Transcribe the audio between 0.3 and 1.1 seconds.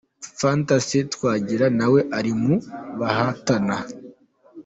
Fantacy